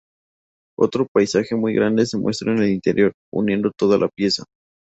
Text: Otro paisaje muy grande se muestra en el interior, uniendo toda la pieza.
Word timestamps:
Otro 0.79 1.05
paisaje 1.13 1.55
muy 1.55 1.75
grande 1.75 2.07
se 2.07 2.17
muestra 2.17 2.51
en 2.53 2.63
el 2.63 2.69
interior, 2.71 3.13
uniendo 3.31 3.69
toda 3.77 3.99
la 3.99 4.09
pieza. 4.09 4.45